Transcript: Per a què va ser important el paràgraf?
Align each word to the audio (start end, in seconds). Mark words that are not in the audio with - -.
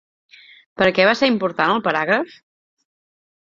Per 0.81 0.87
a 0.87 0.93
què 0.99 1.05
va 1.09 1.13
ser 1.19 1.29
important 1.33 1.75
el 1.75 1.85
paràgraf? 1.89 2.33